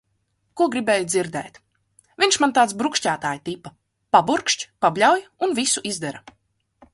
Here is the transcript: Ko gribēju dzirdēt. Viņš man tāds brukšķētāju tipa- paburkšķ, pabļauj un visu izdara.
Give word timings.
Ko 0.59 0.65
gribēju 0.75 1.03
dzirdēt. 1.09 1.59
Viņš 2.23 2.37
man 2.45 2.55
tāds 2.59 2.77
brukšķētāju 2.79 3.43
tipa- 3.51 3.73
paburkšķ, 4.17 4.67
pabļauj 4.87 5.23
un 5.49 5.55
visu 5.61 5.85
izdara. 5.93 6.25